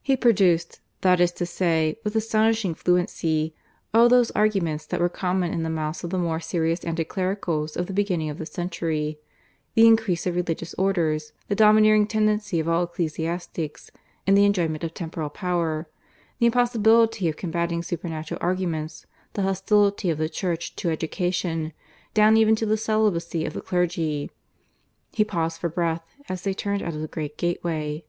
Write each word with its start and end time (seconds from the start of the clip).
He 0.00 0.16
produced, 0.16 0.78
that 1.00 1.18
is 1.18 1.32
to 1.32 1.44
say, 1.44 1.98
with 2.04 2.14
astonishing 2.14 2.72
fluency 2.72 3.52
all 3.92 4.08
those 4.08 4.30
arguments 4.30 4.86
that 4.86 5.00
were 5.00 5.08
common 5.08 5.52
in 5.52 5.64
the 5.64 5.68
mouths 5.68 6.04
of 6.04 6.10
the 6.10 6.18
more 6.18 6.38
serious 6.38 6.84
anti 6.84 7.02
clericals 7.02 7.76
of 7.76 7.88
the 7.88 7.92
beginning 7.92 8.30
of 8.30 8.38
the 8.38 8.46
century 8.46 9.18
the 9.74 9.88
increase 9.88 10.24
of 10.24 10.36
Religious 10.36 10.72
Orders, 10.74 11.32
the 11.48 11.56
domineering 11.56 12.06
tendency 12.06 12.60
of 12.60 12.68
all 12.68 12.84
ecclesiastics 12.84 13.90
in 14.24 14.36
the 14.36 14.44
enjoyment 14.44 14.84
of 14.84 14.94
temporal 14.94 15.30
power, 15.30 15.88
the 16.38 16.46
impossibility 16.46 17.28
of 17.28 17.34
combating 17.36 17.82
supernatural 17.82 18.38
arguments, 18.40 19.04
the 19.32 19.42
hostility 19.42 20.10
of 20.10 20.18
the 20.18 20.28
Church 20.28 20.76
to 20.76 20.90
education 20.90 21.72
down 22.14 22.36
even 22.36 22.54
to 22.54 22.66
the 22.66 22.76
celibacy 22.76 23.44
of 23.44 23.54
the 23.54 23.60
clergy. 23.62 24.30
He 25.10 25.24
paused 25.24 25.60
for 25.60 25.68
breath 25.68 26.04
as 26.28 26.42
they 26.42 26.54
turned 26.54 26.82
out 26.84 26.94
of 26.94 27.00
the 27.00 27.08
great 27.08 27.36
gateway. 27.36 28.04